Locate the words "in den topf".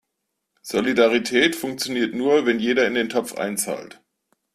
2.87-3.35